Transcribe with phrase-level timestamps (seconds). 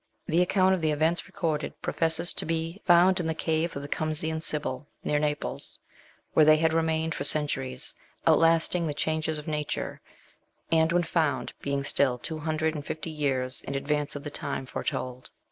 [0.25, 3.87] The account of the events recorded professes to be found in the cave of the
[3.87, 5.77] Cumsean Sibyl, near Naples,
[6.33, 7.93] where they had remained for centuries,
[8.25, 10.01] outlasting the changes of nature
[10.71, 14.61] and, when found, being still two hundred nnd fifty years in advance of the time
[14.61, 14.73] LITERARY WORK.
[14.73, 15.29] 187 foretold.